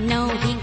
[0.00, 0.59] नौहि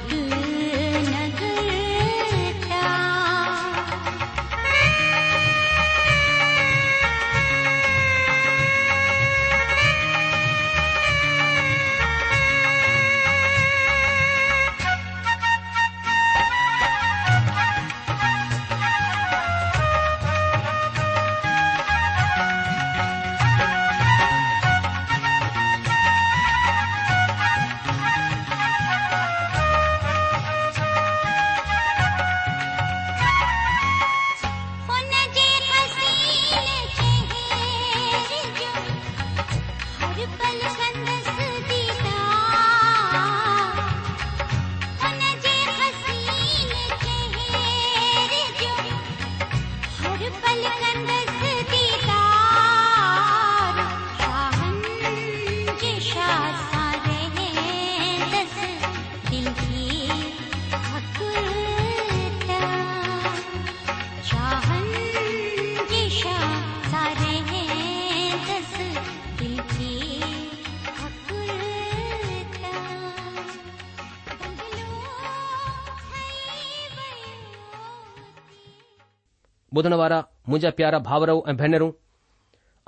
[79.77, 80.17] ॿुधण वारा
[80.49, 81.91] मुंहिंजा प्यारा भाउरऊं ऐं भेनरूं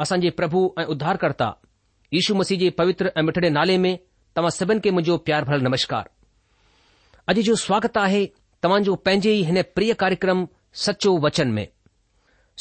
[0.04, 1.50] असांजे प्रभु ऐं उद्धारकर्ता
[2.14, 3.92] यीशू मसीह जे पवित्र ऐं मिठड़े नाले में
[4.36, 6.10] तव्हां सभिनि खे मुंहिंजो प्यार भर नमस्कार
[7.34, 8.24] अॼु जो स्वागत आहे
[8.66, 10.42] तव्हांजो पंहिंजे ई हिन प्रिय कार्यक्रम
[10.86, 11.66] सचो वचन में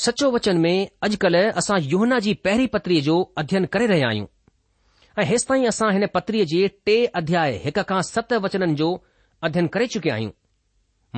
[0.06, 0.76] सचो वचन में
[1.08, 4.26] अॼुकल्ह असां योहना जी पहिरीं पत्रीअ जो अध्ययन करे रहिया आहियूं
[5.22, 8.90] ऐं हेसि ताईं असां हिन पत्रीअ जे टे अध्याय हिक खां सत वचननि जो
[9.48, 10.36] अध्ययन करे चुकिया आहियूं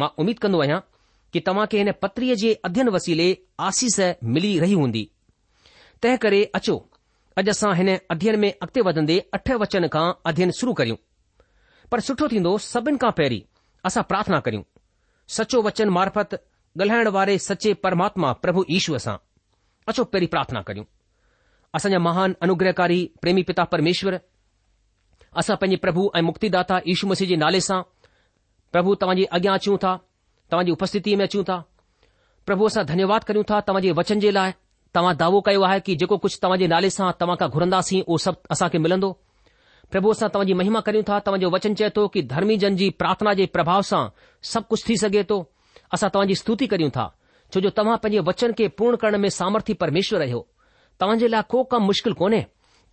[0.03, 0.81] मां उमीद कंदो आहियां
[1.33, 3.27] कि तव्हां खे हिन पत्रीअ जे अध्यन वसीले
[3.67, 3.99] आसीस
[4.37, 5.03] मिली रही हूंदी
[6.03, 6.77] तंहिं करे अचो
[7.41, 10.97] अॼु असां हिन अध्यन में अॻिते वधंदे अठ वचन खां अध्ययन शुरू करियूं
[11.93, 13.43] पर सुठो थींदो सभिनि खां पहिरीं
[13.91, 14.63] असां प्रार्थना करियूं
[15.39, 16.35] सचो वचन मार्फत
[16.81, 19.17] ॻाल्हाइण वारे सचे परमात्मा प्रभु ईशूअ सां
[19.93, 20.85] अचो पहिरीं प्रार्थना करियूं
[21.79, 24.19] असांजा महान अनुग्रहकारी प्रेमी पिता परमेश्वर
[25.43, 27.81] असां पंहिंजे प्रभु ऐं मुक्तिदाता ईशू मसीह जे नाले सां
[28.75, 29.93] प्रभु तव्हांजे अॻियां अचूं था
[30.53, 31.63] तव्हांजी उपस्थितीअ में अचूं था
[32.47, 34.53] प्रभु असां धन्यवाद करियूं था तव्हां वचन जे लाइ
[34.95, 38.43] तव्हां दावो कयो आहे कि जेको कुझु तव्हां नाले सां तव्हां खां घुरंदासीं उहो सभु
[38.57, 39.11] असां मिलंदो
[39.93, 43.47] प्रभु असां तव्हांजी महिमा करियूं था तव्हांजो वचन चए थो कि धर्मीजन जी प्रार्थना जे
[43.57, 44.03] प्रभाव सां
[44.53, 45.39] सभु कुझु थी सघे थो
[45.97, 47.07] असां तव्हांजी स्तुति करियूं था
[47.53, 50.47] छोजो तव्हां पंहिंजे वचन के पूर्ण करण में सामर्थी परमेश्वर रहियो
[51.01, 52.43] तव्हां लाइ को कमु मुश्किल कोन्हे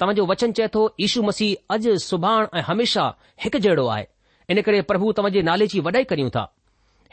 [0.02, 3.06] तव्हांजो वचन चए तो यशू मसीह अॼु सुभाण ऐं हमेशा
[3.44, 4.06] हिकु जहिड़ो आहे
[4.54, 6.46] इन करे प्रभु तव्हां नाले जी वॾाई करियूं था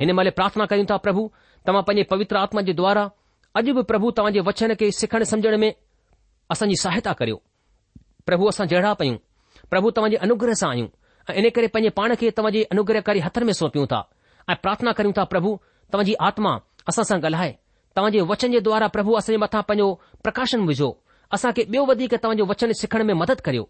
[0.00, 1.30] हिन महिल प्रार्थना कयूं था प्रभु
[1.66, 3.02] तव्हां पंहिंजे पवित्र आत्मा जे द्वारा
[3.58, 5.72] अॼु बि प्रभु तव्हांजे वचन खे सिखण समझण में
[6.54, 7.40] असांजी सहायता करियो
[8.26, 9.16] प्रभु असां जहिड़ा पियूं
[9.70, 10.88] प्रभु तव्हां जे अनुग्रह सां आहियूं
[11.30, 14.00] ऐं इन करे पंहिंजे पाण खे तव्हांजे अनुग्रहकारी हथनि में सौंपियूं था
[14.50, 15.56] ऐं प्रार्थना करियूं था प्रभु
[15.92, 16.58] तव्हांजी आत्मा
[16.92, 17.54] असां सां ॻाल्हाए
[17.96, 19.88] तव्हांजे वचन जे द्वारा प्रभु असांजे मथां पंहिंजो
[20.26, 20.90] प्रकाशन विझो
[21.38, 23.68] असांखे ॿियो असां तव्हांजो वचन सिखण में मदद करियो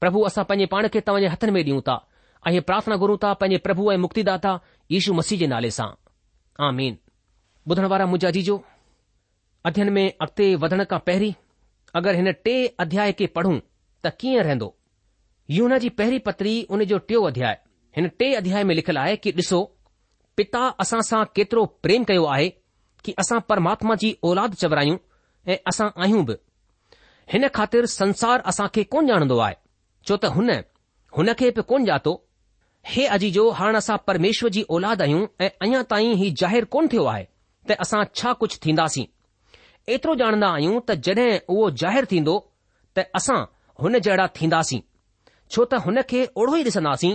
[0.00, 1.96] प्रभु असां पंहिंजे पाण खे तव्हांजे हथनि में ॾियूं था
[2.48, 4.50] ऐं प्रार्थना गुरू तां पंहिंजे प्रभु ऐं मुक्तिदाा
[4.94, 5.86] यशु मसीह जे नाले सां
[6.64, 6.96] आ मीन
[7.72, 8.54] ॿुधण वारा मुझा जी जो
[9.70, 11.32] अध्यन में अॻिते वधण खां पहिरीं
[12.00, 12.52] अगरि हिन टे
[12.84, 13.54] अध्याय खे पढ़ूं
[14.04, 14.68] त कीअं रहंदो
[15.56, 17.58] यू जी पहिरीं पतरी हुन जो टियों अध्याय
[17.98, 19.58] हिन टे अध्याय में लिखियलु आहे कि ॾिसो
[20.40, 22.48] पिता असां सां केतिरो प्रेम कयो आहे
[23.08, 24.96] कि असां परमात्मा जी ओलाद चवरायूं
[25.52, 26.38] ऐं असां आहियूं बि
[27.34, 29.56] हिन ख़ातिर संसार असां खे कोन ॼाणंदो आहे
[30.08, 30.54] छो त हुन
[31.20, 31.90] हुन खे बि कोन
[32.88, 37.04] हे आजीजो हाणे असां परमेश्वर जी औलाद आहियूं ऐं अञा ताईं ही ज़ाहिर कोन थियो
[37.12, 37.24] आहे
[37.68, 39.04] त असां छा कुझु थींदासीं
[39.94, 41.18] एतिरो ॼाणंदा आहियूं त जड॒
[41.54, 42.36] उहो ज़ाहिर थींदो
[42.96, 43.38] त असां
[43.82, 44.80] हुन जहिड़ा थींदासीं
[45.54, 47.12] छो त हुन खे ओड़ो ई ॾिसंदासीं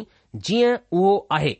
[0.49, 1.53] जीअं उहो आहे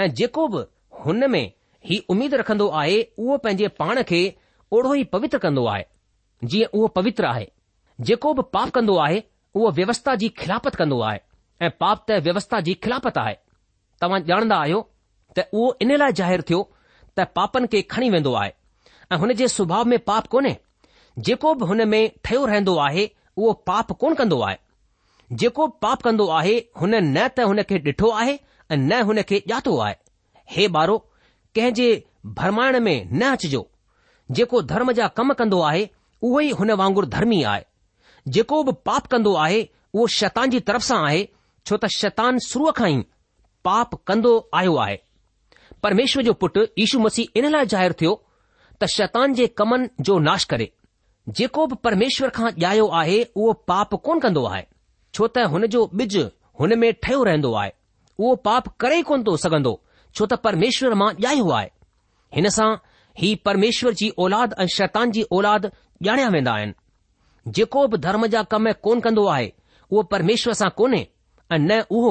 [0.00, 0.64] ऐं जेको बि
[1.04, 1.42] हुन में
[1.90, 4.22] ही उमीद रखंदो आहे उहो पंहिंजे पाण खे
[4.78, 5.84] ओड़ो ई पवित्र कंदो आहे
[6.50, 7.48] जीअं उहो पवित्र आहे
[8.10, 9.22] जेको बि पाप कंदो आहे
[9.56, 11.18] उहो व्यवस्था जी खिलापत कंदो आहे
[11.62, 13.34] ऐं पाप त व्यवस्था जी खिलाफ़त आहे
[14.02, 14.78] तव्हां ॼाणंदा आहियो
[15.38, 16.60] त उहो इन लाइ ज़ाहिरु थियो
[17.18, 18.52] त पापनि खे खणी वेंदो आहे
[19.14, 20.54] ऐं हुन जे सुभाउ में पाप कोन्हे
[21.28, 23.04] जेको बि हुन में ठहियो रहंदो आहे
[23.36, 24.56] उहो पाप कोन कंदो आहे
[25.44, 29.42] जेको पाप कंदो आहे हुन न त हुन खे ॾिठो आहे ऐं न हुन खे
[29.52, 29.94] ॼातो आहे
[30.54, 30.96] हे ॿारो
[31.58, 31.88] कंहिं जे
[32.40, 33.62] भरमाइण में न अचिजो
[34.38, 35.86] जेको धर्म जा कम कंदो आहे
[36.28, 37.64] उहो ई हुन वांगुरु धर्मी आहे
[38.38, 39.60] जेको बि पाप कंदो आहे
[39.94, 41.22] उहो जी तरफ़ सां आहे
[41.66, 43.02] छो त शैतान शुरूअ खां ई
[43.64, 44.98] पाप कंदो आयो आहे
[45.82, 48.12] परमेश्वर जो पुटु यीशू मसीह इन लाइ ज़ाहिरु थियो
[48.82, 50.70] त शैतान जे कमनि जो नाश करे
[51.40, 54.64] जेको बि परमेश्वर खां ॼायो आहे उहो पाप कोन कंदो आहे
[55.14, 56.16] छो त हुन जो ॿिज
[56.62, 57.72] हुन में ठहियो रहंदो आहे
[58.18, 59.74] उहो पाप करे ई कोन थो सघंदो
[60.14, 61.70] छो त परमेश्वर मां ॼायो आहे
[62.38, 62.70] हिन सां
[63.20, 65.70] ही परमेश्वर जी औलाद ऐं शैतान जी औलाद
[66.08, 71.02] ॼाणिया वेंदा आहिनि जेको बि धर्म जा कम कोन कंदो आहे उहो परमेश्वर सां कोन्हे
[71.54, 72.10] ऐं न उहो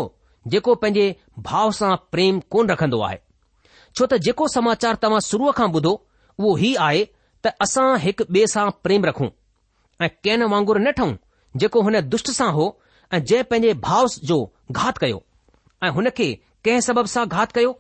[0.54, 1.16] जेको पंहिंजे
[1.50, 3.20] भाव सां प्रेम कोन रखंदो आहे
[3.96, 5.94] छो त जेको समाचार तव्हां शुरूअ खां ॿुधो
[6.40, 7.06] उहो ई आहे
[7.46, 9.30] त असां हिकु बे सां प्रेम रखूं
[10.02, 11.16] ऐं कैन वांगुर न ठऊं
[11.64, 12.66] जेको हुन दुष्ट सां हो
[13.14, 14.40] ऐं जंहिं पंहिंजे भाव जो
[14.82, 15.22] घात कयो
[15.88, 16.28] ऐं हुन खे
[16.68, 17.72] कंहिं सबब सां घात कयो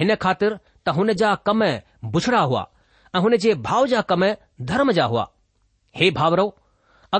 [0.00, 1.64] हिन ख़ातिर त हुन जा कम
[2.16, 2.64] बुछड़ा हुआ
[3.16, 4.24] ऐं हुन जे भाव जा कम
[4.72, 5.26] धर्म जा हुआ
[6.00, 6.52] हे भावरव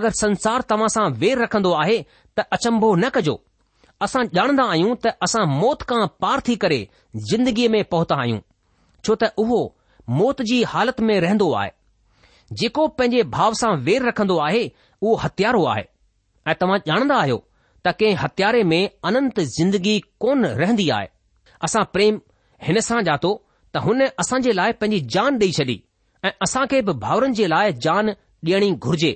[0.01, 3.37] अगरि संसार तव्हां सां वेर रखंदो आहे त अचंभो न कजो
[4.03, 6.79] असां ॼाणंदा आहियूं त असां मौत खां पार थी करे
[7.31, 8.41] ज़िंदगीअ में पहुता आहियूं
[9.07, 9.61] छो त उहो
[10.19, 11.71] मौत जी हालत में रहंदो आहे
[12.63, 14.61] जेको पंहिंजे भाव सां वेर रखंदो आहे
[15.03, 15.85] उहो हथियारो आहे
[16.51, 17.39] ऐं तव्हां ॼाणंदा आहियो
[17.87, 18.81] त कंहिं हथियारे में
[19.13, 21.09] अनंत ज़िंदगी कोन रहंदी आहे
[21.69, 22.21] असां प्रेम
[22.69, 23.33] हिन सां जातो
[23.75, 25.79] त हुन असां जे लाइ पंहिंजी जान ॾेई छॾी
[26.25, 29.13] ऐं असां खे बि भाउरनि जे लाइ जान ॾियणी घुर्जे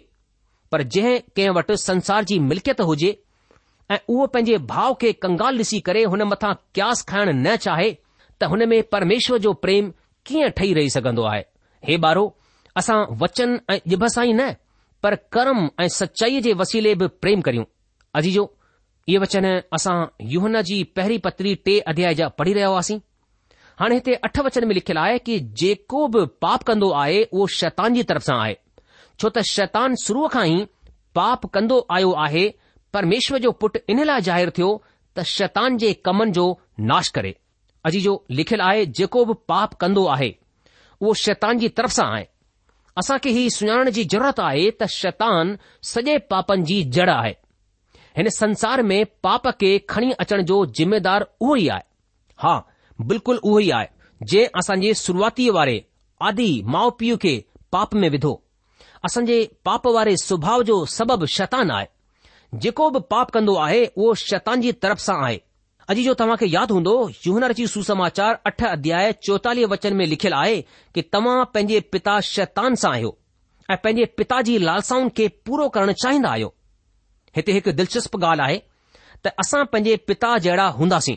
[0.72, 3.18] पर जंहिं कंहिं वटि संसार जी मिल्कियत हुजे
[3.90, 7.88] ऐं उहो पंहिंजे भाउ खे कंगाल ॾिसी करे हुन मथां क्यास खाइण न चाहे
[8.42, 9.90] त हुन में परमेश्वर जो प्रेम
[10.26, 11.42] कीअं ठही रही सघंदो आहे
[11.88, 12.25] हे ॿारो
[12.82, 14.52] असां वचन ऐं ॼिभ सां ई न
[15.02, 17.64] पर कर्म ऐं सचाईअ जे वसीले बि प्रेम करियूं
[18.20, 18.44] अजीजो
[19.09, 19.47] इहे वचन
[19.80, 19.97] असां
[20.35, 22.99] युहन जी पहिरीं पत्री टे अध्याय जा पढ़ी रहिया हुआसीं
[23.80, 27.94] हाणे हिते अठ वचन में लिखियलु आहे की जेको बि पाप कंदो आहे उहो शैतान
[27.99, 28.56] जी तरफ़ सां आहे
[29.23, 30.59] छो त शैतान शुरूअ खां ई
[31.20, 32.49] पाप कंदो आयो आहे
[32.94, 34.70] परमेश्वर जो पुट इन लाइ ज़ाहिरु थियो
[35.18, 36.44] त शैतान जे कमनि जो
[36.92, 37.35] नाश करे
[37.90, 40.35] अजी जो लिखियलु आहे जेको बि पाप कंदो आहे
[41.00, 42.26] उहो शैतान जी तरफ़ सां आहे
[43.02, 45.52] असां खे हीउ सुञाणण जी ज़रूरत आहे त शैतान
[45.92, 47.32] सॼे पापनि जी जड़ आहे
[48.18, 51.88] हिन संसार में पाप खे खणी अचण जो जिम्मेदार उहो ई आहे
[52.47, 52.56] हा
[53.12, 55.78] बिल्कुलु उहो ई आहे जे असां जे शुरुआती वारे
[56.30, 57.35] आदि माउ पीउ खे
[57.76, 58.35] पाप में विधो
[59.11, 59.38] असांजे
[59.70, 61.87] पाप वारे स्वभाउ जो सबबु शैतान आहे
[62.54, 65.37] जेको बि पाप कंदो आहे उहो शैतान जी तरफ़ सां आहे
[65.90, 66.95] अॼु जो तव्हां खे यादि हूंदो
[67.26, 70.61] यूहनर जी सुसमाचार अठ अध्याय चोततालीह वचन में लिखियलु आहे
[70.95, 73.16] कि तव्हां पंहिंजे पिता शैतान सां आहियो
[73.71, 76.52] ऐं पंहिंजे पिता जी लालसाउनि खे पूरो करणु चाहींदा आहियो
[77.37, 78.59] हिते हिकु दिलचस्प ॻाल्हि आहे
[79.25, 81.16] त असां पंहिंजे पिता जहिड़ा हूंदासीं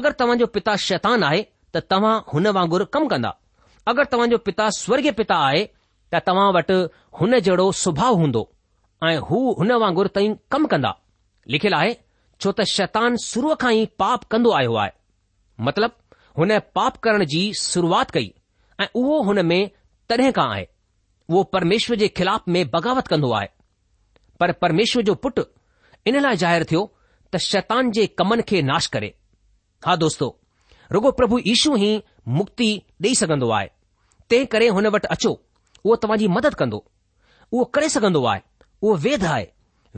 [0.00, 1.42] अगरि तव्हांजो पिता शैतान आहे
[1.74, 3.36] त तव्हां हुन वांगुरु कमु कंदा
[3.94, 5.62] अगरि तव्हांजो पिता स्वर्गीय पिता आहे
[6.14, 6.80] त तव्हां वटि
[7.20, 8.48] हुन जहिड़ो सुभाउ हूंदो
[9.08, 10.90] ऐं हू हुन वांगुरु ताईं कमु कंदा
[11.52, 11.92] लिखियलु आहे
[12.42, 14.92] छो त शैतान शुरूअ खां ई पाप कंदो आयो आहे
[15.66, 15.92] मतिलब
[16.40, 18.28] हुन पाप करण जी शुरूआत कई
[18.82, 19.60] ऐं उहो हुन में
[20.12, 20.64] तॾहिं खां आहे
[21.28, 23.48] उहो परमेश्वर जे ख़िलाफ़ में बग़ावत कंदो आहे
[24.40, 25.44] पर परमेश्वर जो पुटु
[26.10, 26.82] इन लाइ ज़ाहिरु थियो
[27.34, 29.12] त शैतान जे कमनि खे नाश करे
[29.86, 30.28] हा दोस्तो
[30.96, 31.92] रुगो प्रभु ईशू ई
[32.40, 32.70] मुक्ति
[33.04, 33.70] ॾेई सघंदो आहे
[34.32, 35.30] तंहिं करे हुन वटि अचो
[35.84, 36.84] उहो तव्हांजी मदद कंदो
[37.52, 38.42] उहो करे सघंदो आहे
[38.82, 39.46] उहो वेद आहे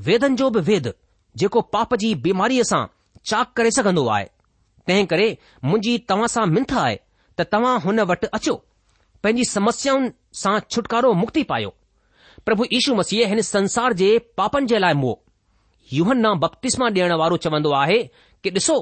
[0.06, 0.92] वेदनि जो बि वेद
[1.40, 2.84] जेको पाप जी बीमारीअ सां
[3.30, 4.24] चाक करे सघंदो आहे
[4.88, 5.26] तंहिं करे
[5.64, 6.96] मुंहिंजी तव्हां सां मिंथ आहे
[7.38, 8.54] त तव्हां हुन वटि अचो
[9.22, 10.10] पंहिंजी समस्याउनि
[10.42, 11.70] सां छुटकारो मुक्ति पायो
[12.48, 15.22] प्रभु यीशू मसीह हिन संसार जे पापनि जे लाइ मोह
[15.96, 17.98] यूहन ना बक्तिस्मा ॾियणु वारो चवंदो आहे
[18.42, 18.76] कि ॾिसो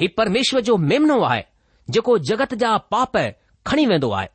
[0.00, 1.42] ही परमेश्वर जो मेमनो आहे
[1.96, 3.16] जेको जगत जा पाप
[3.70, 4.28] खणी वेंदो आहे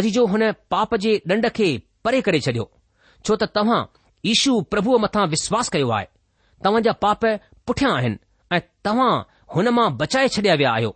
[0.00, 1.68] अॼु जो हुन पाप जे ॾंड खे
[2.04, 2.70] परे करे छॾियो
[3.26, 3.80] छो त तव्हां
[4.30, 6.06] ईशू प्रभुअ मथां विश्वास कयो आहे
[6.64, 7.24] तव्हां जा पाप
[7.66, 8.16] पुठियां आहिनि
[8.56, 9.10] ऐं तव्हां
[9.54, 10.94] हुन मां बचाए छॾिया विया आहियो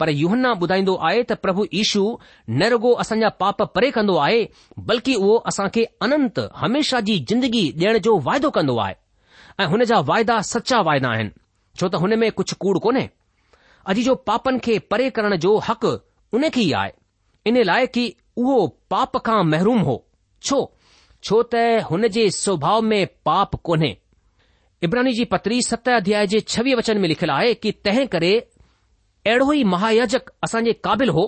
[0.00, 2.02] पर युहन्ना ॿुधाईंदो आहे त प्रभु ईशू
[2.50, 4.40] न रुगो असांजा पाप परे कंदो आहे
[4.88, 8.94] बल्कि उहो असां खे अनंत हमेशा जी जिंदगी ॾियण जो वाइदो कंदो आहे
[9.62, 11.30] ऐं हुन जा वाइदा सचा वाइदा आहिनि
[11.80, 13.06] छो त हुन में कुझु कूड़ कोन्हे
[13.92, 15.86] अॼु जो पापनि खे परे करण जो हक़
[16.36, 16.92] उन खे ई आहे
[17.52, 18.04] इन लाइ कि
[18.44, 18.58] उहो
[18.92, 19.96] पाप खां महरूम हो
[20.46, 20.58] छो
[21.24, 23.90] છોતે હુનજે સ્વભાવ મે પાપ કોને
[24.86, 28.32] ઇબ્રાનીજી પતરી 7 અધ્યાય 제26 વચન મે લખલા હે કે તહે કરે
[29.32, 31.24] એડોઈ મહાયજક અસંજે કਾਬિલ હો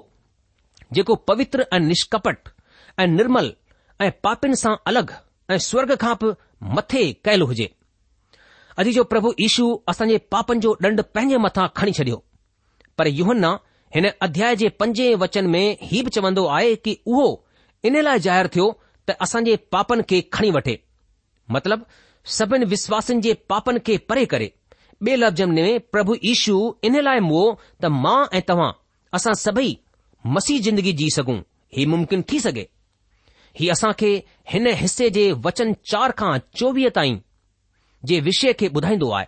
[0.99, 2.45] જેકો પવિત્ર અને નિષ્કપટ
[2.99, 3.50] અને નિર્મળ
[4.00, 5.09] અને પાપિનસા અલગ
[5.49, 6.21] અને સ્વર્ગ કાપ
[6.75, 7.66] મથે કૈલ હોજે
[8.80, 12.21] અજી જો પ્રભુ ઈશુ અસંજે પાપન જો ડંડ પહેં મથા ખણી છડ્યો
[12.97, 13.57] પર યોહના
[13.95, 16.92] હને અધ્યાય 제5 વેચન મે હીપ ચવંદો આયે કે
[17.23, 17.23] ઓ
[17.88, 18.71] ઇનેલા જાહેર થ્યો
[19.09, 20.77] त असां जे पापन खे खणी वठे
[21.57, 21.85] मतिलब
[22.38, 24.49] सभिनि विश्वासनि जे पापनि खे परे करे
[25.07, 26.57] ॿिए लफ़्ज़नि में प्रभु ईशू
[26.88, 27.47] इन लाइ मोह
[27.83, 28.71] त मां ऐं तव्हां
[29.19, 29.71] असां सभई
[30.35, 31.38] मसीह ज़िंदगी जी सघूं
[31.77, 32.65] ही मुमकिन थी सघे
[33.61, 34.11] ही असां खे
[34.53, 37.19] हिन हिसे जे वचन चार खां चोवीह ताईं
[38.11, 39.27] जे विषय खे ॿुधाईंदो आहे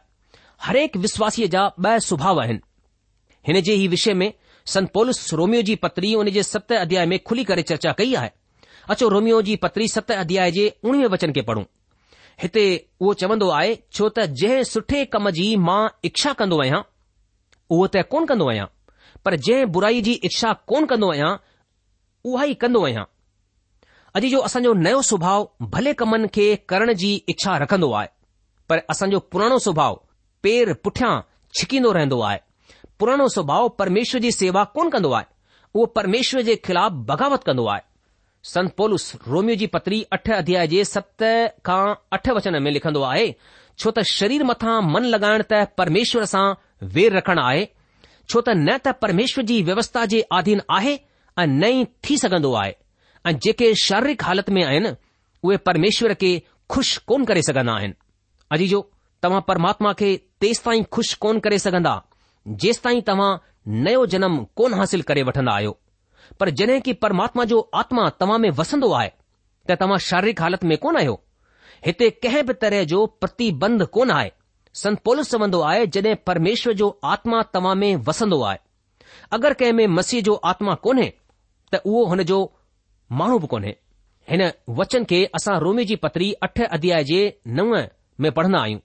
[0.66, 2.60] हरेक विश्वासीअ जा ॿ सुभाउ आहिनि
[3.49, 4.30] हिन जे ई विषय में
[4.75, 8.30] संतोलस रोमियो जी पतरी हुन जे सत अध्याय में खुली करे चर्चा कई आहे
[8.92, 11.62] अचो रोमियो जी पतरी सत अध्याय जे उणिवीह वचन खे पढ़ूं
[12.42, 12.62] हिते
[13.00, 16.80] उहो चवंदो आहे छो त जंहिं सुठे कम जी मां इच्छा कंदो आहियां
[17.75, 18.66] उहो त कोन कंदो आहियां
[19.25, 21.32] पर जंहिं बुराई जी इच्छा कोन कंदो आहियां
[22.30, 23.04] उहा ई कंदो आहियां
[24.20, 25.44] अॼु जो असांजो नयो सुभाउ
[25.75, 28.08] भले कमनि खे करण जी इच्छा रखंदो आहे
[28.70, 29.94] पर असांजो पुराणो सुभाउ
[30.46, 31.12] पेर पुठियां
[31.58, 32.38] छिकींदो रहंदो आहे
[33.00, 35.30] पुराणो सुभाउ परमेश्वर जी सेवा कोन कंदो आहे
[35.75, 37.82] उहो परमेश्वर जे ख़िलाफ़ु बग़ावत कंदो आहे
[38.49, 41.23] संत पोलुस रोमियो जी पतरी अठ अध्याय जे सत
[41.66, 41.80] खां
[42.12, 43.26] अठ वचन में लिखंदो आहे
[43.82, 46.44] छो त शरीर मथां मन लॻाइण त परमेश्वर सां
[46.94, 51.70] वेर रखणु आहे छो त न त परमेश्वर जी व्यवस्था जे आधीन आहे ऐं न
[51.80, 52.73] ई थी सघंदो आहे
[53.26, 54.94] ऐं जेके शारीरिक हालति में आहिनि
[55.42, 56.32] उहे परमेश्वर खे
[56.76, 57.94] खु़शि कोन करे सघंदा आहिनि
[58.56, 58.80] अजीजो
[59.23, 60.11] तव्हां परमात्मा खे
[60.47, 61.94] ताईं खु़शि कोन करे सघंदा
[62.64, 63.30] जेसि ताईं तव्हां
[63.88, 65.78] नयो जनम कोन हासिल करे वठंदा आहियो
[66.40, 69.08] पर जॾहिं की परमात्मा जो आत्मा तव्हां में वसंदो आहे
[69.70, 71.20] त तव्हां शारीरिक हालति में कोन आहियो
[71.87, 74.30] हिते कंहिं बि तरह जो प्रतिबंध कोन आहे
[74.82, 78.58] संत पोलस चवंदो आहे जॾहिं परमेश्वर जो आत्मा तव्हां में वसंदो आहे
[79.37, 81.12] अगरि कंहिं में मसीह जो आत्मा कोन्हे
[81.72, 82.40] त उहो हुन जो
[83.20, 83.76] माण्हू बि कोन्हे
[84.30, 87.20] हिन वचन खे असां रोमी जी पतरी अठ अध्याय जे
[87.60, 87.75] नव
[88.20, 88.80] में पढ़ंदा आहियूं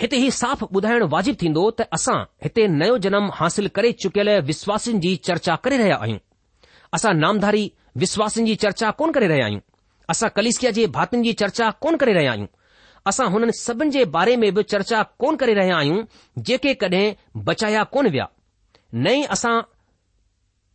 [0.00, 5.00] हिते ई साफ़ ॿुधाइण वाजिबु थींदो त असां हिते नयो जनम हासिल करे चुकियल विश्वासिन
[5.00, 6.18] जी चर्चा करे रहिया आहियूं
[6.96, 7.64] असां नामधारी
[8.02, 9.60] विश्वासनि जी चर्चा कोन करे रहिया आहियूं
[10.12, 12.46] असां कलिसिया जे भातियुनि जी चर्चा कोन करे रहिया आहियूं
[13.10, 16.00] असां हुननि सभिनि जे बारे में बि चर्चा कोन करे रहिया आहियूं
[16.48, 17.02] जेके कॾहिं
[17.50, 18.26] बचाया कोन विया
[19.06, 19.54] नई असां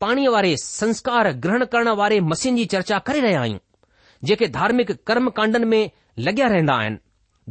[0.04, 3.60] पाणीअ वारे संस्कार ग्रहण करण वारे मसीन जी चर्चा करे रहिया आहियूं
[4.30, 5.90] जेके धार्मिक कर्म कांडनि में
[6.28, 6.98] लॻिया रहंदा आहिनि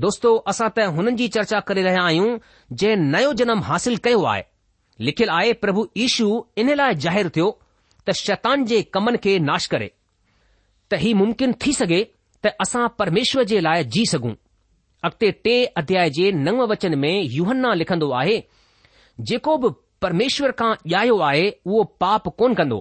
[0.06, 2.35] दोस्तो असां त हुननि जी चर्चा करे रहिया आहियूं
[2.83, 4.42] जंहिं नयो जनम हासिल कयो आहे
[5.11, 6.26] लिखियलु आहे प्रभु ईशू
[6.64, 7.47] इन लाइ ज़ाहिरु थियो
[8.06, 9.87] त शैतान जे कमनि खे नाश करे
[10.90, 12.00] त ही मुमकिन थी सघे
[12.44, 14.32] त असां परमेश्वर जे लाइ जी सघूं
[15.08, 18.37] अॻिते टे अध्याय जे नव वचन में यूहन्ना लिखंदो आहे
[19.30, 19.68] जेको बि
[20.02, 22.78] परमेश्वर खां ॼायो आहे उहो पाप कोन कंदो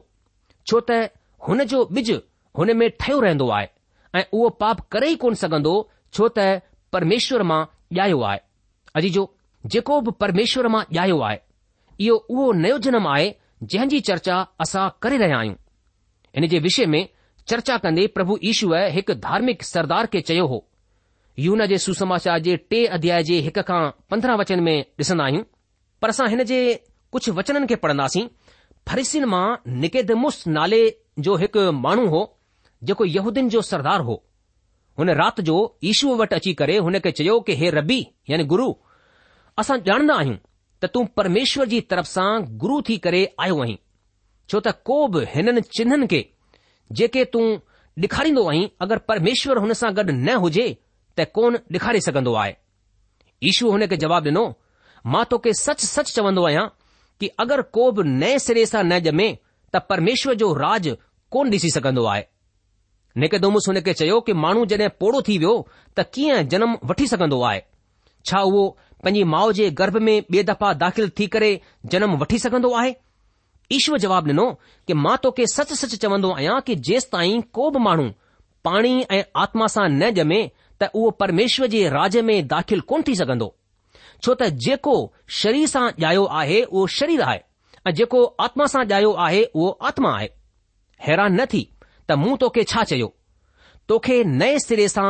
[0.69, 0.99] छो त
[1.47, 2.11] हुन जो ॿिज
[2.57, 3.67] हुन में ठहियो रहंदो आहे
[4.19, 5.73] ऐं उहो पाप करे ई कोन सघंदो
[6.13, 6.61] छो त
[6.95, 7.61] परमेश्वर मां
[8.01, 8.39] ॼायो आहे
[8.99, 9.23] अजी जो
[9.73, 11.37] जेको बि परमेश्वर मां ॼायो आहे
[12.07, 13.29] इहो उहो नयो जनम आहे
[13.71, 15.55] जंहिं जी चर्चा असां करे रहिया आहियूं
[16.41, 17.01] इन जे विषय में
[17.51, 20.59] चर्चा कंदे प्रभु ईशूअ हिकु धार्मिक सरदार खे चयो हो
[21.45, 23.81] यून जे सुसमाचार जे टे अध्याय जे हिक खां
[24.13, 25.43] पंद्रहं वचन में ॾिसंदा आहियूं
[26.01, 26.59] पर असां हिन जे
[27.15, 28.25] कुझु वचननि खे पढ़ंदासीं
[28.89, 29.45] फरिसिन मां
[29.85, 30.81] निकेदमुस नाले
[31.27, 32.21] जो हिकु माण्हू हो
[32.89, 34.17] जेको यहूदीन जो सरदार हो
[34.99, 35.57] हुन राति जो
[35.91, 38.69] ईशूअ वटि अची करे हुन खे चयो कि हे रबी यानी गुरु
[39.63, 40.37] असां ॼाणंदा आहियूं
[40.83, 43.75] त तूं परमेश्वर जी तरफ़ सां गुरू थी करे आयो आहीं
[44.51, 46.19] छो त को बि हिननि चिन्हनि खे
[46.99, 47.43] जेके तूं
[48.05, 50.65] ॾेखारींदो आहीं अगरि परमेश्वर हुन सां गॾु न हुजे
[51.17, 52.55] त कोन ॾेखारे सघंदो आहे
[53.51, 54.43] ईशू हुन खे जवाबु ॾिनो
[55.15, 56.67] मां तोखे सच सच चवंदो आहियां
[57.19, 59.29] कि अगरि को बि नए सिरे सां न ॼमे
[59.71, 60.91] त परमेश्वर जो राज
[61.37, 62.27] कोन ॾिसी सघंदो आहे
[63.23, 65.55] निकदोमस हुन खे चयो कि माण्हू जॾहिं पोड़ो थी वियो
[65.95, 67.63] त कीअं जनम वठी सघंदो आहे
[68.27, 68.63] छा उहो
[69.03, 71.49] पंहिंजी माउ जे गर्भ में ॿिए दफ़ा दाख़िल थी करे
[71.95, 72.93] जनम वठी सघंदो आहे
[73.77, 74.45] ईश्वर जवाबु ॾिनो
[74.87, 78.07] कि मां तोखे सच सच चवंदो आहियां कि जेसि ताईं को बि माण्हू
[78.67, 80.39] पाणी ऐं आत्मा सां न ॼमे
[80.81, 83.47] त उहो परमेश्वर जे राज में दाख़िल कोन थी सघंदो
[84.23, 84.95] छो त जेको
[85.39, 87.41] शरीर सां ॼायो आहे उहो शरीर आहे
[87.87, 90.29] ऐं जेको आत्मा सां ॼायो आहे उहो आत्मा आहे
[91.07, 91.61] हैरान न थी
[92.09, 93.11] त मूं तोखे छा चयो
[93.93, 95.07] तोखे नए सिरे सां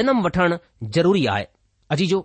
[0.00, 0.58] जनम वठणु
[0.98, 1.46] ज़रूरी आहे
[1.96, 2.20] अजीजो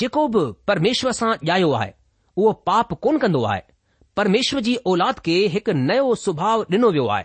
[0.00, 1.90] जेको बि परमेश्वर सां ॼायो आहे
[2.36, 3.60] उहो पाप कोन कंदो आहे
[4.16, 7.24] परमेश्वर जी औलाद खे हिकु नयो सुभाउ ॾिनो वियो आहे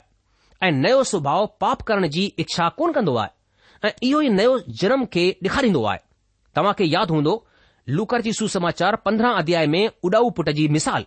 [0.68, 4.52] ऐं नयो सुभाउ पाप करण जी इच्छा कोन कंदो आहे ऐं इहो ई नयो
[4.82, 6.00] जनम खे ॾेखारींदो आहे
[6.60, 7.34] तव्हां खे यादि हूंदो
[8.00, 11.06] लूकर जी सुसमाचार पंद्रहं अध्याय में उॾाऊ पुट जी मिसाल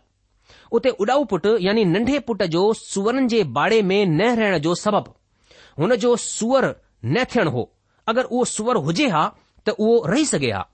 [0.79, 5.83] उते उॾाऊ पुट यानी नंढे पुट जो सुवरनि जे बाड़े में न रहण जो सबबु
[5.83, 6.68] हुन जो सुअर
[7.14, 7.68] न थियण हो
[8.14, 9.25] अगरि उहो सुअर हुजे हा
[9.66, 10.66] त उहो रही सघे हा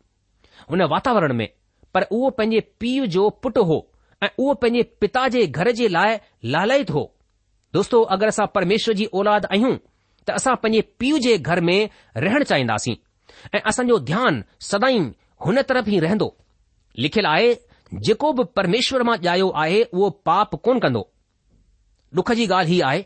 [0.70, 1.48] हुन वातावरण में
[1.94, 3.76] पर उहो पंहिंजे पीउ जो पुटु हो
[4.22, 6.18] ऐं उहो पंहिंजे पिता जे घर जे लाइ
[6.54, 7.02] लालयत हो
[7.74, 9.74] दोस्तो अगरि असां परमेश्वर जी औलाद आहियूं
[10.26, 11.78] त असां पंहिंजे पीउ जे घर में
[12.26, 12.94] रहण चाहींदासीं
[13.54, 14.98] ऐं असांजो ध्यानु सदाई
[15.46, 16.28] हुन तरफ़ ई रहंदो
[17.04, 17.48] लिखियलु आहे
[18.10, 21.08] जेको बि परमेश्वर मां ॼायो आहे उहो पाप कोन कंदो
[22.18, 23.02] डुख जी ॻाल्हि ही आहे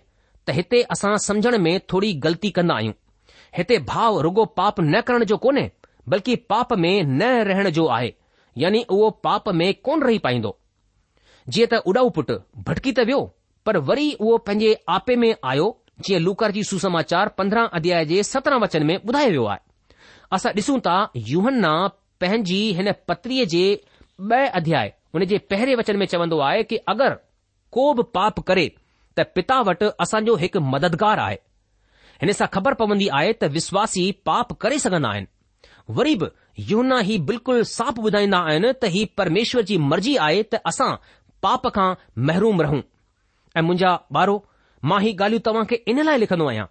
[0.46, 2.94] त हिते असां सम्झण में थोरी ग़लती कंदा आहियूं
[3.58, 5.68] हिते भाव रुगो पाप न करण जो कोन्हे
[6.08, 8.12] बल्कि पाप में न रहण जो आहे
[8.58, 10.58] यानी उहो पाप में कोन रही पाईंदो
[11.54, 12.34] जीअं त उॾाउ पुटु
[12.66, 13.20] भटकी त वियो
[13.66, 15.68] पर वरी उहो पंहिंजे आपे में आयो
[16.06, 19.58] जीअं लूकर जी सुसमाचार पंद्रहं अध्याय जे सत्रहं वचन में ॿुधायो वियो आहे
[20.36, 20.96] असां ॾिसूं था
[21.32, 21.72] यूहन्ना
[22.24, 23.62] पंहिंजी हिन पत्रीअ जे
[24.32, 27.16] ब॒ अध्याय हुन जे पहिरें वचन में चवंदो आहे कि अगरि
[27.76, 28.66] को बि पाप करे
[29.18, 31.38] त पिता वटि असांजो हिकु मददगार आहे
[32.22, 35.31] हिन सां ख़बर पवंदी आहे त विश्वासी पाप करे सघंदा आहिनि
[35.90, 36.26] वरी बि
[36.70, 40.94] यूना ही बिल्कुलु साफ़ ॿुधाईंदा आहिनि त ही परमेश्वर जी मर्ज़ी आहे त असां
[41.42, 41.86] पाप खां
[42.30, 42.80] महरूम रहूं
[43.56, 44.36] ऐं मुंहिंजा ॿारो
[44.90, 46.66] मां ही ॻाल्हियूं तव्हां खे इन लाइ लिखंदो आहियां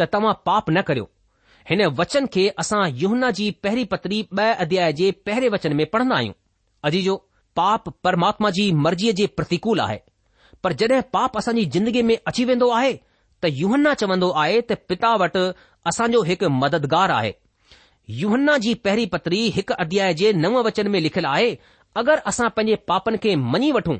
[0.00, 1.08] त तव्हां पाप न करियो
[1.70, 6.16] हिन वचन खे असां यूना जी पहिरीं पतरी ॿ अध्याय जे पहिरें वचन में पढ़ंदा
[6.16, 6.34] आहियूं
[6.90, 7.16] अजी जो
[7.62, 9.98] पाप परमात्मा जी मर्ज़ीअ जे प्रतिकूल आहे
[10.64, 12.92] पर जड॒हिं पाप असांजी ज़िंदगीअ में अची वेंदो आहे
[13.44, 15.44] त यूहन्ना चवंदो आहे त पिता वटि
[15.92, 17.32] असांजो हिकु मददगार आहे
[18.10, 21.48] युहन्ना जी पहिरीं पत्री हिकु अध्याय जे नव वचन में लिखियलु आहे
[21.96, 23.96] अगरि असां पंहिंजे पापनि खे मञी वठूं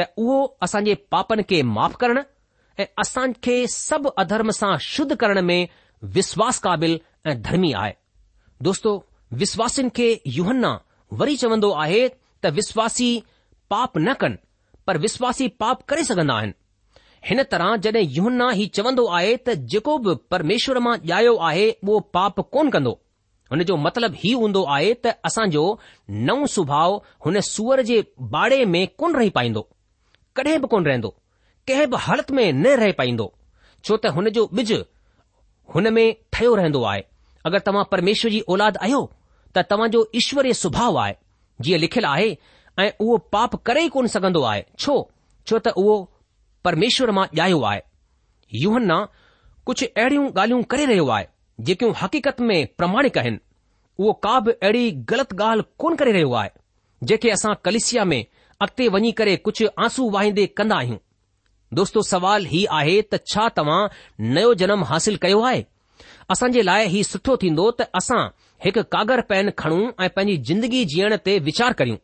[0.00, 2.18] त उहो असांजे पापनि खे माफ़ करण
[2.80, 5.66] ऐं असांखे सभु अधर्म सां शुद्ध करण में
[6.16, 7.92] विश्वास क़ाबिल ऐं धर्मी आहे
[8.68, 8.94] दोस्तो
[9.44, 10.70] विश्वासिनि खे युहन्ना
[11.20, 12.06] वरी चवंदो आहे
[12.44, 13.10] त विश्वासी
[13.70, 14.36] पाप न कनि
[14.86, 16.52] पर विश्वासी पाप करे सघंदा आहिनि
[17.28, 21.98] हिन तरह जॾहिं युहन्ना ही चवंदो आहे त जेको बि परमेश्वर मां ॼायो आहे उहो
[22.18, 23.00] पाप कोन कंदो
[23.52, 25.62] हुन जो मतिलबु हीउ हूंदो आहे त असांजो
[26.26, 26.92] नओं सुभाउ
[27.24, 27.96] हुन सूअर जे
[28.34, 29.60] बाड़े में कोन रही पाईंदो
[30.38, 31.08] कॾहिं बि कोन रहंदो
[31.68, 33.26] कंहिं बि हालत में न रही पाईंदो
[33.86, 34.72] छो त हुन जो ॿिज
[35.74, 36.04] हुन में
[36.36, 37.02] ठयो रहंदो आहे
[37.50, 39.02] अगरि तव्हां परमेश्वर जी औलाद आहियो
[39.56, 41.14] त तव्हांजो ईश्वर सुभाउ आहे
[41.66, 42.30] जीअं लिखियलु आहे
[42.84, 44.94] ऐं उहो पाप करे ई कोन सघंदो आहे छो
[45.50, 45.98] छो त उहो
[46.70, 47.80] परमेश्वर मां ॼायो आहे
[48.64, 48.98] यूहना
[49.66, 51.26] कुझु अहिड़ियूं ॻाल्हियूं करे रहियो आहे
[51.60, 53.38] जेकियूं हक़ीक़त में प्रमाणिक आहिनि
[53.98, 56.50] उहो का बि अहिड़ी ग़लति ॻाल्हि कोन करे रहियो आहे
[57.06, 58.20] जेके असां कलिसिया में
[58.62, 60.96] अॻिते वञी करे कुझु आंसू वाहींदे कंदा आहियूं
[61.76, 63.80] दोस्तो सवाल ही आहे त छा तव्हां
[64.34, 65.64] नयो जनम हासिल कयो आहे
[66.30, 68.22] असां जे लाइ ही सुठो थींदो त असां
[68.64, 71.98] हिकु कागर पैन खणूं ऐं पंहिंजी जिंदगी जीअण ते वीचार करियूं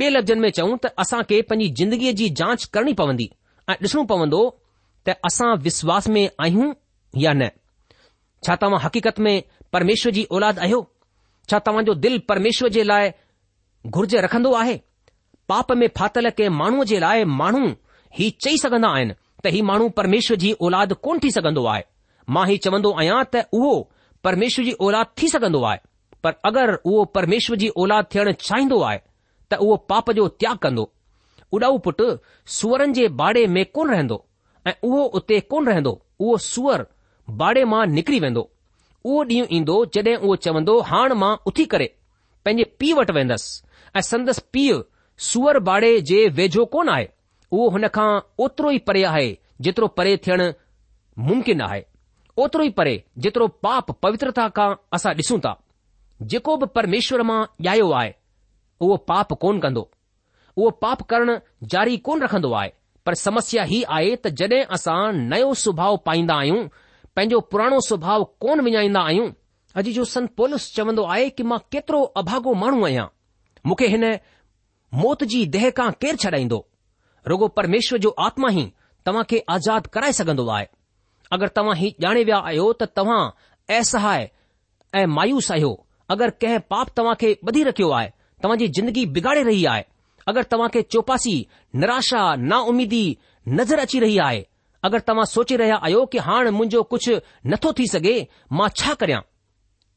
[0.00, 3.30] ॿिए लफ़्ज़नि में चऊं त असां खे पंहिंजी जिंदगीअ जी जांच करणी पवंदी
[3.68, 4.42] ऐं ॾिसणो पवंदो
[5.08, 6.72] त असां विश्वास में आहियूं
[7.26, 7.48] या न
[8.44, 10.80] छा तव्हां हक़ीक़त में परमेश्वर जी औलाद आहियो
[11.50, 13.10] छा तव्हांजो दिल परमेश्वर जे लाइ
[13.96, 14.80] घुर्ज रखंदो आहे
[15.48, 17.68] पाप में फाथल कंहिं माण्हूअ जे लाइ माण्हू
[18.18, 21.82] ही चई सघंदा आहिनि त हीउ माण्हू परमेश्वर जी औलाद कोन थी सघंदो आहे
[22.36, 23.72] मां हीउ चवंदो आहियां त उहो
[24.28, 25.80] परमेश्वर जी औलाद थी सघंदो आहे
[26.26, 28.98] पर अगरि उहो परमेश्वर जी औलाद थियण चाहींदो आहे
[29.50, 30.86] त उहो पाप जो त्याग कंदो
[31.58, 32.06] उॾाऊ पुटु
[32.60, 34.24] सुअरनि जे बाड़े में कोन रहंदो
[34.66, 36.84] ऐं उहो उते कोन रहंदो उहो सुअरु
[37.30, 38.42] बाड़े मां निकिरी वेंदो
[39.04, 41.86] उहो ॾींहुं ईंदो जॾहिं उहो चवंदो हाणे मां उथी करे
[42.44, 43.62] पंहिंजे पीउ वटि वेंदसि
[43.96, 44.78] ऐं संदसि पीउ
[45.28, 47.08] सूअर बाड़े जे वेझो कोन आहे
[47.52, 48.08] उहो हुन खां
[48.44, 49.26] ओतिरो ई परे आहे
[49.68, 50.48] जेतिरो परे थियणु
[51.28, 51.82] मुमकिन आहे
[52.44, 52.94] ओतिरो ई परे
[53.26, 55.54] जेतिरो पाप पवित्रता खां असां ॾिसूं था
[56.34, 58.12] जेको बि परमेश्वर मां ॼायो आहे
[58.80, 59.88] उहो पाप कोन कंदो
[60.56, 61.36] उहो पाप करणु
[61.74, 62.70] जारी कोन रखंदो आहे
[63.06, 65.00] पर समस्या हीउ आहे त जॾहिं असां
[65.32, 66.60] नयो सुभाउ पाईंदा आहियूं
[67.16, 69.28] पंहिंजो पुराणो स्वभाउ कोन विञाईंदा आहियूं
[69.78, 73.06] अॼु जो संत पोलस चवंदो आहे कि मां केतिरो अभागो माण्हू आहियां
[73.68, 74.04] मूंखे हिन
[75.02, 76.58] मौत जी देह खां केरु छॾाईंदो
[77.32, 78.64] रुगो परमेश्वर जो आत्मा ई
[79.06, 80.66] तव्हां खे आज़ादु कराए सघंदो आहे
[81.36, 83.20] अगरि तव्हां ही ॼाणे विया आहियो त तव्हां
[83.78, 84.28] असहाय
[85.02, 85.72] ऐं मायूस आहियो
[86.16, 88.08] अगरि कंहिं पाप तव्हां खे ॿधी रखियो आहे
[88.44, 89.84] तव्हां जी जिंदगी बिगाड़े रही आहे
[90.32, 91.36] अगरि तव्हां खे चौपासी
[91.84, 93.04] निराशा नाउमीदी
[93.58, 94.42] नज़र अची रही आहे
[94.86, 97.12] अगरि तव्हां सोचे रहिया आहियो कि हाणे मुंहिंजो कुझु
[97.50, 98.14] नथो थी सघे
[98.58, 99.20] मां छा कयां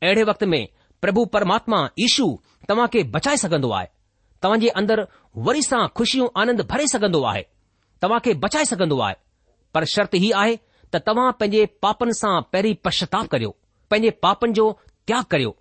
[0.04, 0.62] अहिड़े वक़्त में
[1.06, 2.28] प्रभु परमात्मा यशु
[2.70, 3.88] तव्हां खे बचाए सघंदो आहे
[4.46, 5.06] तव्हां जे अंदरि
[5.48, 7.44] वरी सां खु़शियूं आनंद भरे सघंदो आहे
[8.06, 9.16] तव्हां खे बचाए सघंदो आहे
[9.78, 13.52] पर शर्त हीअ आहे त तव्हां पंहिंजे पापनि सां पहिरीं पश्शताप करियो
[13.94, 14.70] पंहिंजे पापनि जो
[15.12, 15.56] त्याॻ करियो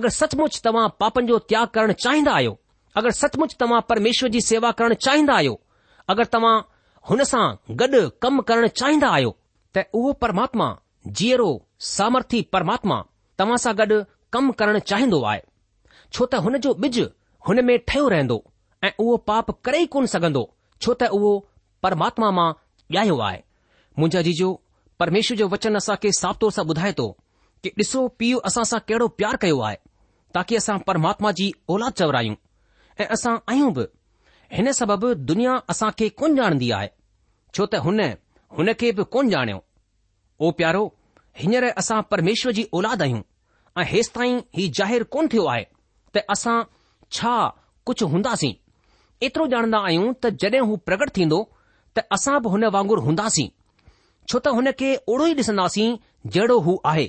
[0.00, 2.54] अगरि सचमुच तव्हां पापनि जो त्याग करणु चाहींदा आहियो
[3.02, 5.60] अगरि सचमुचि तव्हां परमेश्वर जी सेवा करणु चाहींदा आहियो
[6.14, 6.56] अगरि तव्हां
[7.08, 7.42] हुन सां
[7.80, 9.30] गॾु कमु करणु चाहींदा आहियो
[9.74, 10.66] त उहो परमात्मा
[11.18, 11.50] जीअरो
[11.88, 12.96] सामर्थी परमात्मा
[13.38, 13.98] तव्हां सां गॾु
[14.34, 15.40] कमु करणु चाहींदो आहे
[16.14, 16.98] छो त हुन जो ॿिज
[17.48, 18.38] हुन में ठहियो रहंदो
[18.84, 20.42] ऐं उहो पाप करे ई कोन सघंदो
[20.80, 21.32] छो त उहो
[21.86, 22.48] परमात्मा मां
[22.98, 23.38] ॼायो आहे
[23.98, 24.50] मुंहिंजा जीजो
[25.02, 27.06] परमेश्वर जो वचन असांखे साफ़ तौर सां ॿुधाए थो
[27.62, 29.78] कि ॾिसो पीउ असां सां कहिड़ो प्यार कयो आहे
[30.34, 32.36] ताकी असां परमात्मा जी औलाद चवरायूं
[33.02, 33.86] ऐं असां आहियूं बि
[34.56, 36.88] हिन सबबि दुनिया असांखे कोन ॼाणंदी आहे
[37.56, 38.00] छो त हुन
[38.56, 39.58] हुन खे बि कोन ॼाणियो
[40.44, 40.80] ओ प्यारो
[41.42, 43.20] हींअर असां परमेश्वर जी औलाद आहियूं
[43.80, 45.62] ऐं हेसि ताईं हीउ ज़ाहिरु कोन थियो आहे
[46.14, 46.56] त असां
[47.18, 47.32] छा
[47.86, 48.52] कुझु हूंदासीं
[49.28, 51.40] एतिरो ॼाणंदा आहियूं त जड॒ हू प्रगट थींदो
[51.96, 53.46] त असां बि हुन वांगुर हूंदासीं
[54.28, 55.88] छो त हुन खे ओड़ो ई ॾिसंदासीं
[56.36, 57.06] जहिड़ो हू आहे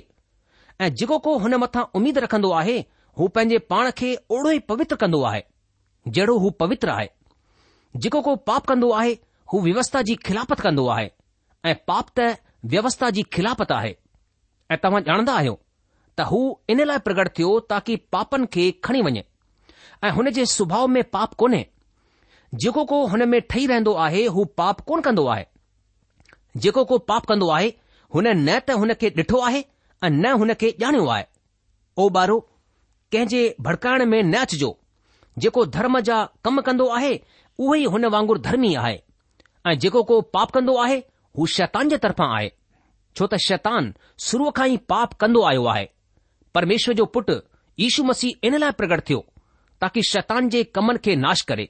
[0.84, 2.78] ऐं जेको को हुन मथां उमीद रखंदो आहे
[3.20, 5.44] हू पंहिंजे पाण खे ओड़ो ई पवित्र कंदो आहे
[6.18, 7.08] जहिड़ो हू पवित्र आहे
[8.04, 9.16] जेको को पाप कंदो आहे
[9.52, 11.08] हू व्यवस्था जी खिलापत कंदो आहे
[11.68, 12.24] ऐं पाप त
[12.72, 13.92] व्यवस्था जी खिलापत आहे
[14.70, 15.54] ऐं तव्हां ॼाणंदा आहियो
[16.18, 16.40] त हू
[16.74, 19.22] इन लाइ प्रगट थियो ताकी पापनि खे खणी वञे
[20.04, 21.62] ऐं हुन जे स्वभाउ में पाप कोन्हे
[22.64, 25.46] जेको को हुन में ठही रहंदो आहे हू पाप कोन कंदो आहे
[26.66, 27.72] जेको को पाप कंदो आहे
[28.16, 29.64] हुन न त हुन खे डि॒ठो आहे
[30.04, 31.24] ऐं न हुन खे ॼाणियो आहे
[31.96, 32.38] ओ ॿारो
[33.16, 34.70] कंहिं भड़काइण में न अचिजो
[35.44, 37.14] जेको धर्म जा कम कंदो आहे
[37.58, 38.96] उहो ई हुन वांगुर धर्मी आहे
[39.68, 40.96] ऐं जेको को पाप कंदो आहे
[41.38, 42.50] हू शैतान जे तरफ़ां आहे
[43.16, 43.92] छो त शैतान
[44.26, 45.88] शुरूअ खां ई पाप कंदो आयो आहे
[46.54, 47.34] परमेश्वर जो पुटु
[47.84, 49.20] यीशू मसीह इन लाइ प्रगट थियो
[49.82, 51.68] ताकी शैतान जे कमनि खे नाश करे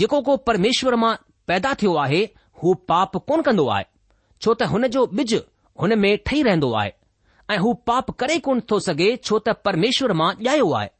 [0.00, 1.14] जेको को परमेश्वर मां
[1.50, 2.22] पैदा थियो आहे
[2.62, 3.84] हू पाप कोन कंदो आहे
[4.42, 5.34] छो त हुन जो ॿिज
[5.82, 6.90] हुन में ठही रहंदो आहे
[7.52, 10.90] ऐं हू पाप करे कोन थो सघे छो त परमेश्वर मां ॼायो आहे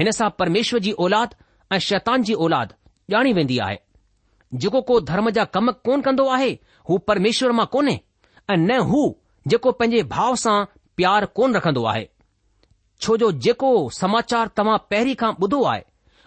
[0.00, 1.34] हिन सां परमेश्वर जी औलाद
[1.72, 2.74] ऐं शैतान जी औलाद
[3.16, 3.78] ॼाणी वेंदी आहे
[4.54, 6.50] जेको को धर्म जा कम कोन कंदो आहे
[6.88, 7.98] हू परमेश्वर मां कोन्हे
[8.50, 9.02] ऐं न हू
[9.48, 10.64] जेको पंहिंजे भाउ सां
[10.96, 12.08] प्यारु कोन रखंदो आहे
[13.02, 15.82] छो जो जेको समाचार तव्हां पहिरीं खां ॿुधो आहे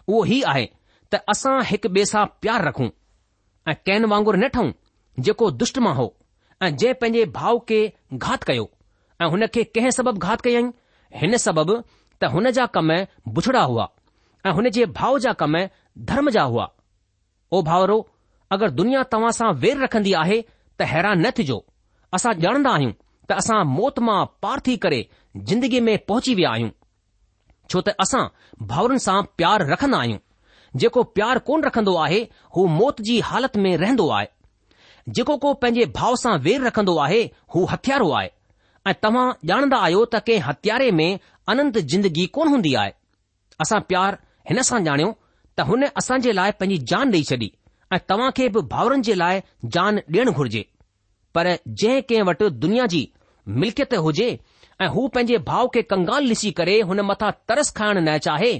[0.07, 0.65] उहो ही आहे
[1.11, 2.89] त असां हिक ॿिए सां प्यार रखूं
[3.69, 4.71] ऐं कैन वांगुर न ठऊं
[5.27, 6.07] जेको दुष्ट मां हो
[6.63, 7.81] ऐं जंहिं पंहिंजे भाउ खे
[8.25, 8.69] घात कयो
[9.21, 10.71] ऐं हुन खे कंहिं सबबि घात कयाईं
[11.21, 11.79] हिन सबबि
[12.21, 12.91] त हुन जा कम
[13.39, 13.89] बुछड़ा हुआ
[14.45, 15.57] ऐं हुन जे भाउ जा कम
[16.11, 16.69] धर्म जा हुआ
[17.55, 17.97] ओ भाउरो
[18.55, 21.57] अगरि दुनिया तव्हां सां वेर रखंदी आहे त हैरान न थिजो
[22.17, 22.91] असां ॼाणंदा आहियूं
[23.31, 24.99] त असां मौत मां पार थी करे
[25.51, 26.69] जिंदगीअ में पहुची विया आहियूं
[27.73, 28.23] छो त असां
[28.71, 32.19] भाउरनि सां प्यार रखंदा आहियूं जेको प्यार कोन रखंदो आहे
[32.57, 37.21] हू मौत जी हालत में रहंदो आहे जेको को पंहिंजे भाउ सां वेर रखंदो आहे
[37.55, 38.29] हू हथियारो आहे
[38.87, 41.09] ऐं तव्हां ॼाणंदा आहियो त कंहिं हथियारे में
[41.55, 42.97] अनंत जिंदगी कोन हूंदी आहे
[43.67, 44.17] असां प्यार
[44.51, 45.11] हिन सां ॼाणियो
[45.69, 47.49] हुन असां जे लाइ पंहिंजी जान ॾेई छॾी
[47.95, 49.41] ऐं तव्हां खे बि भाउरनि जे लाइ
[49.75, 50.63] जान ॾियणु घुर्जे
[51.37, 53.01] पर जंहिं कंहिं वटि दुनिया जी
[53.63, 54.29] मिल्कियत हुजे
[54.81, 58.51] ऐं हू पंहिंजे भाउ खे कंगाल ॾिसी करे हुन मथां तरस खाइण न चाहे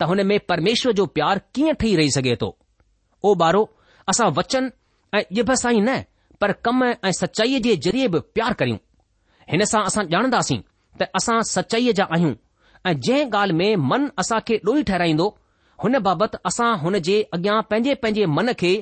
[0.00, 2.50] त हुन में परमेश्वर जो प्यार कीअं ठही रही सघे थो
[3.22, 3.62] ओ ॿारो
[4.14, 4.70] असां वचन
[5.18, 5.98] ऐं ॼभभ सां ई न
[6.40, 8.78] पर कम ऐं सचाईअ जे ज़रिए बि प्यार करियूं
[9.52, 10.58] हिन सां असां ॼाणंदासीं
[11.00, 12.34] त असां सचाईअ जा आहियूं
[12.88, 15.28] ऐं जंहिं ॻाल्हि में मन असां खे ॾोही ठहिराईंदो
[15.82, 18.72] हुन बाबति असां हुन जे अॻियां पंहिंजे पंहिंजे मन खे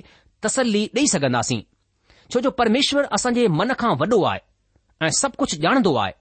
[0.44, 1.60] तसली ॾेई सघंदासीं
[2.32, 4.40] छो जो परमेश्वर असांजे मन खां वॾो आहे
[5.06, 6.12] ऐं सभु कुझु ॼाणंदो आहे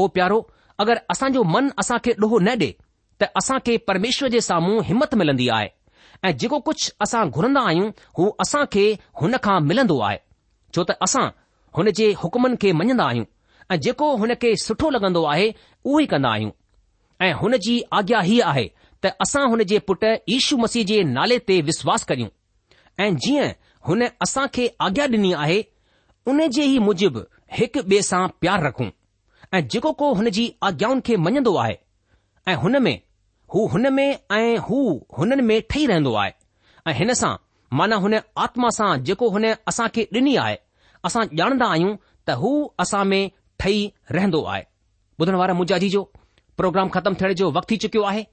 [0.00, 0.38] ओ प्यारो
[0.82, 2.70] अगरि असांजो मन असां खे ॾोहो न ॾे
[3.20, 5.68] त असां खे परमेश्वर जे साम्हूं हिमत मिलंदी आहे
[6.26, 8.84] ऐं जेको कुझु असां घुरंदा आहियूं हू असां खे
[9.20, 10.18] हुन खां मिलंदो आहे
[10.76, 11.26] छो त असां
[11.78, 13.26] हुन जे हुकमनि खे मञंदा आहियूं
[13.70, 15.46] ऐं जेको हुन खे सुठो लॻंदो आहे
[15.88, 16.50] उहो ई कंदा आहियूं
[17.26, 18.66] ऐं हुन जी आज्ञा हीअ आहे
[19.04, 22.28] त असां हुन जे पुटु ईशू मसीह जे नाले ते विश्वास करियूं
[23.04, 23.50] ऐं जीअं
[23.88, 25.58] हुन असां खे आज्ञा ॾिनी आहे
[26.32, 27.20] उन जे ई मुजिबि
[27.58, 28.88] हिकु ॿिए सां प्यार रखूं
[29.54, 31.76] ऐं जेको को हुन जी आज्ञाउनि खे मञंदो आहे
[32.48, 32.96] ऐं हुन में
[33.54, 34.78] हू हुन में ऐं हू
[35.18, 36.32] हुननि में ठही रहंदो आहे
[36.90, 37.32] ऐं हिन सां
[37.78, 38.14] माना हुन
[38.46, 40.56] आत्मा सां जेको हुन असां खे ॾिनी आहे
[41.10, 41.94] असां ॼाणंदा आहियूं
[42.26, 42.50] त हू
[42.86, 43.22] असां में
[43.62, 43.78] ठही
[44.18, 44.64] रहंदो आहे
[45.22, 46.02] ॿुधण वारा मूंझाजी जो
[46.62, 48.24] प्रोग्राम ख़तमु थियण जो वक़्तु थी चुकियो आहे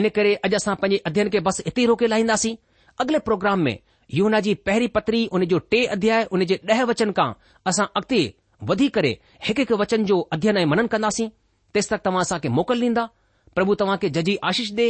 [0.00, 2.54] इन करे अॼु असां पंहिंजे अध्ययन खे बस इते रोके लाहींदासीं
[3.00, 3.76] अॻिले प्रोग्राम में
[4.18, 7.30] यूना जी पहिरीं पत्री हुन जो टे अध्याय उन जे ॾह वचन खां
[7.70, 8.22] असां अॻिते
[8.70, 9.12] वधी करे
[9.48, 11.28] हिकु हिकु वचन जो अध्ययन ऐं मनन कंदासीं
[11.74, 13.08] तेस तक तव्हां असां खे मोकल ॾींदा
[13.54, 14.88] प्रभु तव्हां खे जजी आशीष दे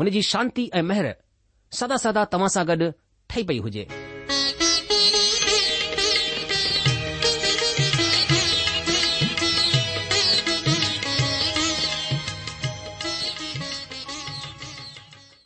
[0.00, 1.12] हुनजी शांती ऐं मेहर
[1.80, 2.90] सदा सदा तव्हां सां गॾु
[3.30, 3.86] ठही पई हुजे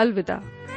[0.00, 0.67] अलविदा